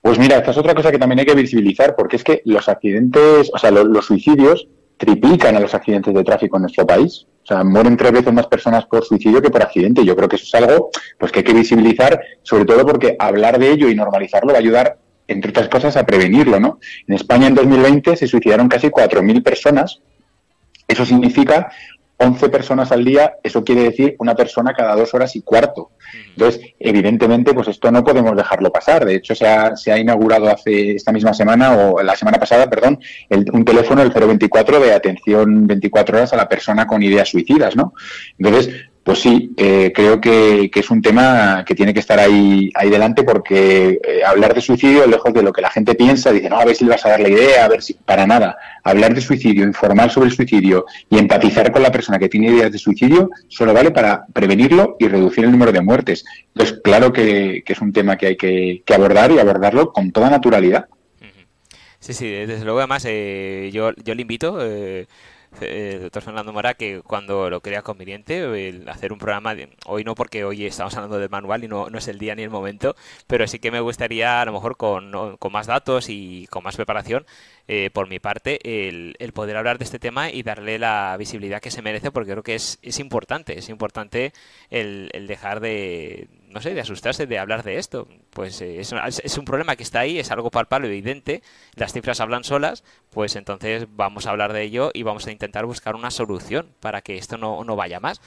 Pues 0.00 0.18
mira, 0.18 0.38
esta 0.38 0.52
es 0.52 0.58
otra 0.58 0.74
cosa 0.74 0.90
que 0.90 0.98
también 0.98 1.18
hay 1.18 1.26
que 1.26 1.34
visibilizar, 1.34 1.94
porque 1.96 2.16
es 2.16 2.24
que 2.24 2.40
los 2.44 2.68
accidentes, 2.68 3.50
o 3.52 3.58
sea, 3.58 3.70
los, 3.70 4.06
suicidios 4.06 4.68
triplican 4.96 5.56
a 5.56 5.60
los 5.60 5.74
accidentes 5.74 6.14
de 6.14 6.24
tráfico 6.24 6.56
en 6.56 6.62
nuestro 6.62 6.86
país. 6.86 7.26
O 7.42 7.46
sea, 7.46 7.64
mueren 7.64 7.96
tres 7.96 8.12
veces 8.12 8.32
más 8.32 8.46
personas 8.46 8.86
por 8.86 9.04
suicidio 9.04 9.42
que 9.42 9.50
por 9.50 9.62
accidente. 9.62 10.04
Yo 10.04 10.14
creo 10.16 10.28
que 10.28 10.36
eso 10.36 10.44
es 10.44 10.54
algo 10.54 10.90
pues 11.18 11.32
que 11.32 11.40
hay 11.40 11.44
que 11.44 11.52
visibilizar, 11.52 12.20
sobre 12.42 12.64
todo 12.64 12.86
porque 12.86 13.16
hablar 13.18 13.58
de 13.58 13.70
ello 13.70 13.88
y 13.88 13.94
normalizarlo 13.94 14.52
va 14.52 14.58
a 14.58 14.60
ayudar, 14.60 14.98
entre 15.26 15.50
otras 15.50 15.68
cosas, 15.68 15.96
a 15.96 16.06
prevenirlo, 16.06 16.60
¿no? 16.60 16.78
En 17.06 17.14
España 17.14 17.48
en 17.48 17.54
2020 17.54 18.16
se 18.16 18.26
suicidaron 18.26 18.68
casi 18.68 18.88
4.000 18.88 19.42
personas. 19.42 20.00
Eso 20.86 21.04
significa 21.04 21.70
11 22.20 22.48
personas 22.48 22.90
al 22.90 23.04
día, 23.04 23.36
eso 23.42 23.62
quiere 23.62 23.84
decir 23.84 24.16
una 24.18 24.34
persona 24.34 24.74
cada 24.74 24.96
dos 24.96 25.14
horas 25.14 25.36
y 25.36 25.42
cuarto. 25.42 25.92
Entonces, 26.30 26.60
evidentemente, 26.78 27.54
pues 27.54 27.68
esto 27.68 27.92
no 27.92 28.02
podemos 28.02 28.36
dejarlo 28.36 28.72
pasar. 28.72 29.04
De 29.04 29.14
hecho, 29.14 29.36
se 29.36 29.46
ha, 29.46 29.76
se 29.76 29.92
ha 29.92 29.98
inaugurado 29.98 30.48
hace 30.48 30.96
esta 30.96 31.12
misma 31.12 31.32
semana, 31.32 31.76
o 31.76 32.02
la 32.02 32.16
semana 32.16 32.38
pasada, 32.38 32.68
perdón, 32.68 32.98
un 33.30 33.64
teléfono, 33.64 34.02
el 34.02 34.10
024, 34.10 34.80
de 34.80 34.92
atención 34.92 35.66
24 35.66 36.18
horas 36.18 36.32
a 36.32 36.36
la 36.36 36.48
persona 36.48 36.86
con 36.88 37.02
ideas 37.02 37.28
suicidas, 37.28 37.76
¿no? 37.76 37.94
Entonces, 38.36 38.87
pues 39.08 39.20
sí, 39.20 39.54
eh, 39.56 39.90
creo 39.94 40.20
que, 40.20 40.70
es 40.70 40.90
un 40.90 41.00
tema 41.00 41.64
que 41.66 41.74
tiene 41.74 41.94
que 41.94 42.00
estar 42.00 42.18
ahí, 42.18 42.70
ahí 42.74 42.90
delante 42.90 43.22
porque 43.22 43.98
eh, 44.06 44.22
hablar 44.22 44.52
de 44.54 44.60
suicidio, 44.60 45.06
lejos 45.06 45.32
de 45.32 45.42
lo 45.42 45.50
que 45.50 45.62
la 45.62 45.70
gente 45.70 45.94
piensa, 45.94 46.30
dice, 46.30 46.50
no, 46.50 46.60
a 46.60 46.64
ver 46.66 46.76
si 46.76 46.84
le 46.84 46.90
vas 46.90 47.06
a 47.06 47.08
dar 47.08 47.20
la 47.20 47.30
idea, 47.30 47.64
a 47.64 47.68
ver 47.68 47.80
si, 47.80 47.94
para 47.94 48.26
nada. 48.26 48.58
Hablar 48.84 49.14
de 49.14 49.22
suicidio, 49.22 49.64
informar 49.64 50.10
sobre 50.10 50.28
el 50.28 50.36
suicidio 50.36 50.84
y 51.08 51.16
empatizar 51.16 51.72
con 51.72 51.82
la 51.82 51.90
persona 51.90 52.18
que 52.18 52.28
tiene 52.28 52.48
ideas 52.48 52.70
de 52.70 52.76
suicidio 52.76 53.30
solo 53.48 53.72
vale 53.72 53.92
para 53.92 54.26
prevenirlo 54.26 54.96
y 54.98 55.08
reducir 55.08 55.44
el 55.44 55.52
número 55.52 55.72
de 55.72 55.80
muertes. 55.80 56.26
Entonces, 56.48 56.78
claro 56.84 57.10
que, 57.10 57.64
es 57.66 57.80
un 57.80 57.94
tema 57.94 58.18
que 58.18 58.26
hay 58.26 58.36
que, 58.36 58.82
abordar 58.94 59.32
y 59.32 59.38
abordarlo 59.38 59.90
con 59.90 60.12
toda 60.12 60.28
naturalidad. 60.28 60.84
Sí, 61.98 62.12
sí, 62.12 62.28
desde 62.28 62.66
luego 62.66 62.80
además 62.80 63.06
eh, 63.08 63.70
yo, 63.72 63.92
yo 64.04 64.14
le 64.14 64.20
invito 64.20 64.58
el 65.60 66.02
doctor 66.02 66.22
Fernando 66.22 66.52
Mora 66.52 66.74
que 66.74 67.02
cuando 67.02 67.50
lo 67.50 67.60
crea 67.60 67.82
conveniente 67.82 68.68
el 68.68 68.88
hacer 68.88 69.12
un 69.12 69.18
programa, 69.18 69.54
hoy 69.86 70.04
no 70.04 70.14
porque 70.14 70.44
hoy 70.44 70.66
estamos 70.66 70.94
hablando 70.94 71.18
del 71.18 71.30
manual 71.30 71.64
y 71.64 71.68
no, 71.68 71.88
no, 71.88 71.98
es 71.98 72.08
el 72.08 72.18
día 72.18 72.34
ni 72.34 72.42
el 72.42 72.50
momento, 72.50 72.94
pero 73.26 73.46
sí 73.46 73.58
que 73.58 73.70
me 73.70 73.80
gustaría 73.80 74.40
a 74.40 74.44
lo 74.44 74.52
mejor 74.52 74.76
con, 74.76 75.36
con 75.38 75.52
más 75.52 75.66
datos 75.66 76.08
y 76.08 76.46
con 76.48 76.62
más 76.62 76.76
preparación 76.76 77.26
eh, 77.70 77.90
por 77.92 78.08
mi 78.08 78.18
parte, 78.18 78.88
el, 78.88 79.14
el, 79.18 79.32
poder 79.34 79.58
hablar 79.58 79.76
de 79.76 79.84
este 79.84 79.98
tema 79.98 80.30
y 80.30 80.42
darle 80.42 80.78
la 80.78 81.14
visibilidad 81.18 81.60
que 81.60 81.70
se 81.70 81.82
merece, 81.82 82.10
porque 82.10 82.32
creo 82.32 82.42
que 82.42 82.54
es, 82.54 82.78
es 82.80 82.98
importante, 82.98 83.58
es 83.58 83.68
importante 83.68 84.32
el, 84.70 85.10
dejar 85.26 85.60
de, 85.60 86.28
no 86.50 86.60
sé, 86.60 86.74
de 86.74 86.80
asustarse 86.80 87.26
de 87.26 87.38
hablar 87.38 87.62
de 87.62 87.78
esto. 87.78 88.08
Pues 88.30 88.60
eh, 88.60 88.80
es, 88.80 88.92
es, 88.92 89.38
un 89.38 89.44
problema 89.44 89.76
que 89.76 89.82
está 89.82 90.00
ahí, 90.00 90.18
es 90.18 90.30
algo 90.30 90.50
palpable, 90.50 90.88
evidente, 90.88 91.42
las 91.74 91.92
cifras 91.92 92.20
hablan 92.20 92.44
solas, 92.44 92.84
pues 93.10 93.36
entonces 93.36 93.86
vamos 93.90 94.26
a 94.26 94.30
hablar 94.30 94.52
de 94.52 94.62
ello 94.62 94.90
y 94.94 95.02
vamos 95.02 95.26
a 95.26 95.32
intentar 95.32 95.66
buscar 95.66 95.94
una 95.96 96.10
solución 96.10 96.74
para 96.80 97.02
que 97.02 97.16
esto 97.16 97.36
no, 97.36 97.64
no 97.64 97.76
vaya 97.76 98.00
más. 98.00 98.20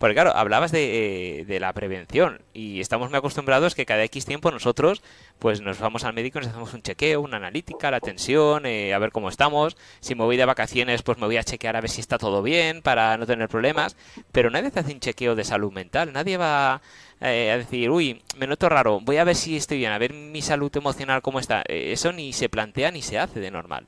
Porque 0.00 0.14
claro, 0.14 0.34
hablabas 0.34 0.72
de, 0.72 1.44
de, 1.46 1.60
la 1.60 1.74
prevención 1.74 2.40
y 2.54 2.80
estamos 2.80 3.10
muy 3.10 3.18
acostumbrados 3.18 3.74
que 3.74 3.84
cada 3.84 4.02
X 4.04 4.24
tiempo 4.24 4.50
nosotros 4.50 5.02
pues 5.38 5.60
nos 5.60 5.78
vamos 5.78 6.04
al 6.04 6.14
médico, 6.14 6.38
nos 6.38 6.48
hacemos 6.48 6.72
un 6.72 6.80
chequeo, 6.80 7.20
una 7.20 7.36
analítica, 7.36 7.90
la 7.90 8.00
tensión, 8.00 8.64
eh, 8.64 8.94
a 8.94 8.98
ver 8.98 9.12
cómo 9.12 9.28
estamos. 9.28 9.76
Si 10.00 10.14
me 10.14 10.24
voy 10.24 10.38
de 10.38 10.46
vacaciones 10.46 11.02
pues 11.02 11.18
me 11.18 11.26
voy 11.26 11.36
a 11.36 11.44
chequear 11.44 11.76
a 11.76 11.82
ver 11.82 11.90
si 11.90 12.00
está 12.00 12.16
todo 12.16 12.42
bien 12.42 12.80
para 12.80 13.18
no 13.18 13.26
tener 13.26 13.50
problemas. 13.50 13.94
Pero 14.32 14.48
nadie 14.48 14.72
hace 14.74 14.94
un 14.94 15.00
chequeo 15.00 15.34
de 15.34 15.44
salud 15.44 15.70
mental, 15.70 16.14
nadie 16.14 16.38
va 16.38 16.80
eh, 17.20 17.50
a 17.50 17.58
decir, 17.58 17.90
uy, 17.90 18.22
me 18.38 18.46
noto 18.46 18.68
raro, 18.68 19.00
voy 19.00 19.18
a 19.18 19.24
ver 19.24 19.36
si 19.36 19.56
estoy 19.56 19.78
bien, 19.78 19.92
a 19.92 19.98
ver 19.98 20.14
mi 20.14 20.40
salud 20.40 20.74
emocional 20.74 21.20
cómo 21.20 21.38
está. 21.38 21.62
Eh, 21.68 21.92
eso 21.92 22.12
ni 22.12 22.32
se 22.32 22.48
plantea 22.48 22.90
ni 22.90 23.02
se 23.02 23.18
hace 23.18 23.40
de 23.40 23.50
normal. 23.50 23.86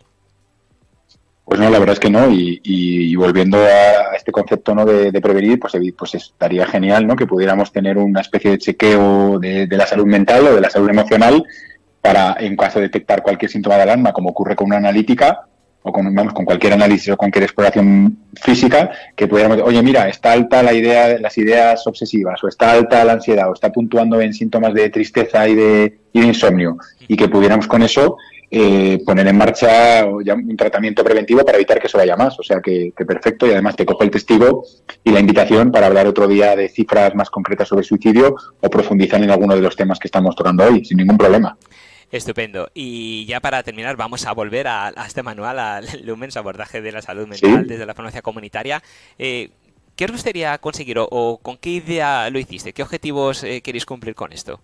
Pues 1.45 1.59
no, 1.59 1.69
la 1.71 1.79
verdad 1.79 1.95
es 1.95 2.01
que 2.01 2.11
no. 2.11 2.29
Y, 2.31 3.15
volviendo 3.17 3.59
a 3.59 4.15
este 4.17 4.33
concepto 4.33 4.75
¿no? 4.75 4.85
de, 4.85 5.21
prevenir, 5.21 5.59
pues, 5.59 5.75
pues 5.97 6.15
estaría 6.15 6.67
genial 6.67 7.07
¿no? 7.07 7.17
que 7.17 7.27
pudiéramos 7.27 7.73
tener 7.73 7.99
una 7.99 8.21
especie 8.21 8.53
de 8.53 8.59
chequeo 8.59 9.39
de, 9.39 9.67
la 9.71 9.87
salud 9.87 10.07
mental 10.07 10.47
o 10.47 10.55
de 10.55 10.61
la 10.61 10.71
salud 10.71 10.89
emocional 10.89 11.45
para, 12.01 12.37
en 12.39 12.57
caso 12.57 12.79
de 12.79 12.87
detectar 12.87 13.23
cualquier 13.23 13.51
síntoma 13.51 13.77
de 13.77 13.83
alarma, 13.83 14.13
como 14.13 14.31
ocurre 14.31 14.57
con 14.57 14.67
una 14.67 14.77
analítica 14.77 15.47
o 15.83 15.93
con, 15.93 16.15
vamos, 16.15 16.33
con 16.33 16.45
cualquier 16.45 16.73
análisis 16.75 17.11
o 17.11 17.17
cualquier 17.17 17.45
exploración 17.45 18.19
física, 18.41 18.91
que 19.17 19.29
pudiéramos, 19.29 19.61
oye, 19.63 19.83
mira, 19.83 20.09
está 20.09 20.33
alta 20.33 20.63
la 20.63 20.73
idea, 20.73 21.19
las 21.19 21.37
ideas 21.39 21.87
obsesivas, 21.87 22.43
o 22.45 22.49
está 22.49 22.73
alta 22.73 23.05
la 23.05 23.15
ansiedad, 23.15 23.51
o 23.51 23.55
está 23.55 23.71
puntuando 23.73 24.21
en 24.21 24.33
síntomas 24.33 24.75
de 24.75 24.91
tristeza 24.91 25.49
y 25.49 25.55
de, 25.55 25.99
y 26.13 26.21
de 26.21 26.27
insomnio, 26.27 26.77
y 27.09 27.17
que 27.17 27.29
pudiéramos 27.29 27.67
con 27.67 27.83
eso 27.83 28.17
eh, 28.55 29.03
poner 29.07 29.27
en 29.27 29.39
marcha 29.39 30.05
ya 30.23 30.35
un 30.35 30.57
tratamiento 30.59 31.03
preventivo 31.03 31.43
para 31.43 31.57
evitar 31.57 31.81
que 31.81 31.87
eso 31.87 31.97
vaya 31.97 32.17
más. 32.17 32.39
O 32.39 32.43
sea 32.43 32.61
que, 32.61 32.93
perfecto 32.95 33.47
y 33.47 33.51
además 33.51 33.77
te 33.77 33.87
cojo 33.87 34.05
el 34.05 34.11
testigo 34.11 34.65
y 35.03 35.11
la 35.11 35.21
invitación 35.21 35.73
para 35.73 35.87
hablar 35.87 36.07
otro 36.07 36.29
día 36.29 36.55
de 36.55 36.69
cifras 36.69 37.15
más 37.15 37.31
concretas 37.31 37.69
sobre 37.69 37.83
suicidio 37.83 38.37
o 38.61 38.69
profundizar 38.69 39.23
en 39.23 39.31
alguno 39.31 39.55
de 39.55 39.63
los 39.63 39.75
temas 39.75 39.99
que 39.99 40.09
estamos 40.09 40.37
tocando 40.37 40.65
hoy, 40.65 40.85
sin 40.85 40.99
ningún 40.99 41.17
problema. 41.17 41.57
Estupendo. 42.13 42.69
Y 42.75 43.25
ya 43.25 43.41
para 43.41 43.63
terminar, 43.63 43.97
vamos 43.97 44.27
a 44.27 44.33
volver 44.33 44.69
a, 44.69 44.93
este 45.07 45.23
manual, 45.23 45.59
al 45.59 45.87
Lumens, 46.05 46.37
abordaje 46.37 46.83
de 46.83 46.93
la 46.93 47.01
salud 47.01 47.27
mental 47.27 47.67
desde 47.67 47.87
la 47.87 47.95
farmacia 47.95 48.21
comunitaria. 48.21 48.83
Eh, 49.19 49.51
¿Qué 49.97 50.05
os 50.05 50.13
gustaría 50.13 50.57
conseguir 50.59 50.99
o, 50.99 51.41
con 51.43 51.57
qué 51.57 51.71
idea 51.71 52.29
lo 52.31 52.39
hiciste? 52.39 52.75
¿Qué 52.75 52.83
objetivos 52.83 53.45
eh, 53.45 53.63
queréis 53.63 53.87
cumplir 53.87 54.15
con 54.15 54.33
esto? 54.33 54.61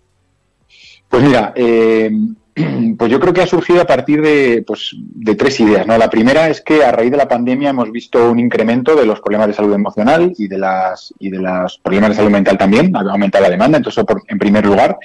Pues 1.07 1.23
mira, 1.23 1.53
eh, 1.55 2.11
pues 2.97 3.11
yo 3.11 3.19
creo 3.19 3.33
que 3.33 3.41
ha 3.41 3.47
surgido 3.47 3.81
a 3.81 3.85
partir 3.85 4.21
de, 4.21 4.63
pues, 4.65 4.95
de 4.97 5.33
tres 5.33 5.59
ideas. 5.59 5.87
¿no? 5.87 5.97
La 5.97 6.09
primera 6.09 6.49
es 6.49 6.61
que 6.61 6.83
a 6.83 6.91
raíz 6.91 7.09
de 7.09 7.17
la 7.17 7.27
pandemia 7.27 7.71
hemos 7.71 7.91
visto 7.91 8.29
un 8.29 8.39
incremento 8.39 8.95
de 8.95 9.07
los 9.07 9.21
problemas 9.21 9.47
de 9.47 9.53
salud 9.53 9.73
emocional 9.73 10.33
y 10.37 10.47
de 10.47 10.57
las 10.59 11.13
y 11.19 11.31
de 11.31 11.39
los 11.39 11.79
problemas 11.79 12.11
de 12.11 12.15
salud 12.17 12.31
mental 12.31 12.59
también. 12.59 12.95
Ha 12.95 13.01
aumentado 13.01 13.43
la 13.43 13.49
demanda, 13.49 13.77
entonces 13.77 14.03
en 14.27 14.37
primer 14.37 14.65
lugar. 14.65 14.99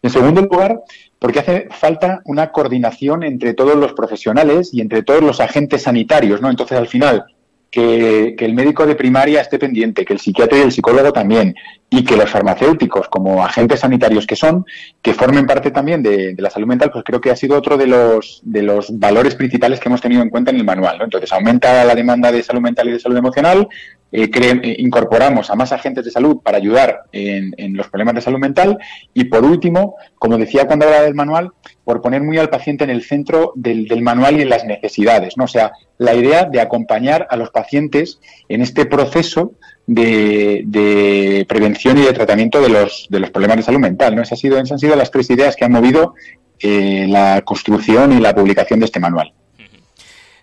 En 0.00 0.10
segundo 0.10 0.42
lugar, 0.42 0.80
porque 1.18 1.40
hace 1.40 1.68
falta 1.70 2.20
una 2.24 2.52
coordinación 2.52 3.24
entre 3.24 3.54
todos 3.54 3.76
los 3.76 3.92
profesionales 3.92 4.70
y 4.72 4.80
entre 4.80 5.02
todos 5.02 5.22
los 5.22 5.40
agentes 5.40 5.82
sanitarios, 5.82 6.40
¿no? 6.40 6.50
Entonces, 6.50 6.78
al 6.78 6.86
final, 6.86 7.24
que, 7.70 8.36
el 8.38 8.54
médico 8.54 8.86
de 8.86 8.94
primaria 8.94 9.40
esté 9.40 9.58
pendiente, 9.58 10.04
que 10.04 10.12
el 10.12 10.20
psiquiatra 10.20 10.58
y 10.58 10.62
el 10.62 10.72
psicólogo 10.72 11.12
también, 11.12 11.54
y 11.90 12.04
que 12.04 12.16
los 12.16 12.30
farmacéuticos, 12.30 13.08
como 13.08 13.44
agentes 13.44 13.80
sanitarios 13.80 14.26
que 14.26 14.36
son, 14.36 14.64
que 15.02 15.14
formen 15.14 15.46
parte 15.46 15.70
también 15.70 16.02
de, 16.02 16.34
la 16.38 16.50
salud 16.50 16.66
mental, 16.66 16.90
pues 16.92 17.04
creo 17.04 17.20
que 17.20 17.30
ha 17.30 17.36
sido 17.36 17.56
otro 17.56 17.76
de 17.76 17.86
los, 17.86 18.40
de 18.44 18.62
los 18.62 18.98
valores 18.98 19.34
principales 19.34 19.80
que 19.80 19.88
hemos 19.88 20.00
tenido 20.00 20.22
en 20.22 20.30
cuenta 20.30 20.50
en 20.50 20.58
el 20.58 20.64
manual. 20.64 20.98
Entonces, 21.02 21.32
aumenta 21.32 21.84
la 21.84 21.94
demanda 21.94 22.32
de 22.32 22.42
salud 22.42 22.60
mental 22.60 22.88
y 22.88 22.92
de 22.92 23.00
salud 23.00 23.16
emocional, 23.16 23.68
eh, 24.10 24.30
eh, 24.32 24.76
incorporamos 24.78 25.50
a 25.50 25.54
más 25.54 25.70
agentes 25.72 26.04
de 26.04 26.10
salud 26.10 26.38
para 26.42 26.56
ayudar 26.56 27.02
en, 27.12 27.76
los 27.76 27.88
problemas 27.88 28.14
de 28.14 28.20
salud 28.22 28.38
mental 28.38 28.78
y, 29.12 29.24
por 29.24 29.44
último, 29.44 29.96
como 30.16 30.38
decía 30.38 30.66
cuando 30.66 30.86
hablaba 30.86 31.04
del 31.04 31.14
manual, 31.14 31.52
por 31.84 32.00
poner 32.00 32.22
muy 32.22 32.38
al 32.38 32.48
paciente 32.48 32.84
en 32.84 32.90
el 32.90 33.02
centro 33.02 33.52
del, 33.54 34.02
manual 34.02 34.38
y 34.38 34.42
en 34.42 34.48
las 34.48 34.64
necesidades. 34.64 35.36
¿no? 35.36 35.44
O 35.44 35.48
sea, 35.48 35.72
la 35.98 36.14
idea 36.14 36.44
de 36.44 36.60
acompañar 36.60 37.26
a 37.30 37.36
los 37.36 37.50
pacientes 37.50 38.20
en 38.48 38.62
este 38.62 38.86
proceso 38.86 39.52
de, 39.86 41.44
prevención 41.48 41.98
y 41.98 42.02
de 42.02 42.12
tratamiento 42.12 42.60
de 42.60 42.70
los, 42.70 43.06
de 43.10 43.20
los 43.20 43.30
problemas 43.30 43.58
de 43.58 43.62
salud 43.64 43.80
mental. 43.80 44.16
¿no? 44.16 44.22
Esas, 44.22 44.32
han 44.32 44.38
sido, 44.38 44.58
han 44.58 44.78
sido 44.78 44.96
las 44.96 45.10
tres 45.10 45.28
ideas 45.30 45.54
que 45.54 45.64
han 45.64 45.72
movido 45.72 46.14
eh, 46.60 47.06
la 47.08 47.42
construcción 47.42 48.12
y 48.12 48.20
la 48.20 48.34
publicación 48.34 48.80
de 48.80 48.86
este 48.86 49.00
manual. 49.00 49.32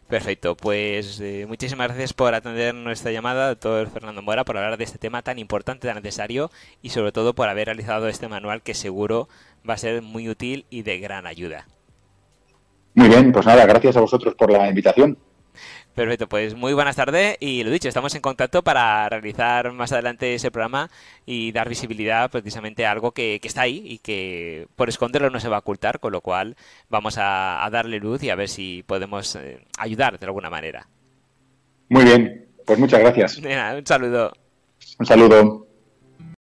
Perfecto, 0.07 0.55
pues 0.55 1.19
eh, 1.19 1.45
muchísimas 1.47 1.88
gracias 1.88 2.13
por 2.13 2.35
atender 2.35 2.75
nuestra 2.75 3.12
llamada, 3.12 3.47
doctor 3.47 3.88
Fernando 3.89 4.21
Mora, 4.21 4.45
por 4.45 4.55
hablar 4.55 4.77
de 4.77 4.83
este 4.83 5.00
tema 5.00 5.24
tan 5.24 5.39
importante, 5.39 5.88
tan 5.88 5.95
necesario 5.95 6.51
y 6.83 6.89
sobre 6.89 7.12
todo 7.12 7.33
por 7.33 7.50
haber 7.50 7.65
realizado 7.65 8.07
este 8.07 8.27
manual 8.27 8.62
que 8.62 8.75
seguro 8.75 9.27
va 9.67 9.74
a 9.74 9.77
ser 9.77 10.03
muy 10.03 10.29
útil 10.29 10.65
y 10.69 10.83
de 10.83 11.00
gran 11.00 11.25
ayuda. 11.25 11.65
Muy 12.93 13.09
bien, 13.09 13.31
pues 13.31 13.47
nada, 13.47 13.65
gracias 13.65 13.97
a 13.97 14.01
vosotros 14.01 14.35
por 14.35 14.51
la 14.51 14.69
invitación. 14.69 15.17
Perfecto, 15.93 16.27
pues 16.27 16.55
muy 16.55 16.74
buenas 16.74 16.95
tardes 16.95 17.38
y 17.39 17.63
lo 17.63 17.71
dicho, 17.71 17.88
estamos 17.88 18.13
en 18.15 18.21
contacto 18.21 18.63
para 18.63 19.07
realizar 19.09 19.71
más 19.71 19.91
adelante 19.91 20.35
ese 20.35 20.51
programa 20.51 20.89
y 21.25 21.51
dar 21.51 21.69
visibilidad 21.69 22.29
precisamente 22.29 22.85
a 22.85 22.91
algo 22.91 23.12
que, 23.12 23.39
está 23.43 23.62
ahí 23.62 23.81
y 23.85 24.00
que 24.00 24.67
por 24.75 24.89
esconderlo 24.89 25.29
no 25.29 25.39
se 25.39 25.50
va 25.50 25.57
a 25.57 25.59
ocultar, 25.59 26.00
con 26.00 26.12
lo 26.12 26.21
cual 26.21 26.55
vamos 26.89 27.15
a, 27.17 27.67
darle 27.71 28.00
luz 28.00 28.24
y 28.24 28.29
a 28.29 28.35
ver 28.35 28.50
si 28.50 28.83
podemos 28.85 29.35
eh, 29.35 29.59
ayudar 29.77 30.19
de 30.19 30.25
alguna 30.25 30.50
manera. 30.50 30.88
Muy 31.89 32.03
bien, 32.03 32.45
pues 32.65 32.79
muchas 32.79 33.00
gracias. 33.00 33.38
un 33.38 33.85
saludo. 33.85 34.33
Un 35.00 35.05
saludo. 35.05 35.64